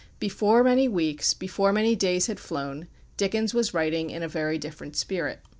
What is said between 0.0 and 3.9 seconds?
Before many weeks, before many days had flown, Dickens was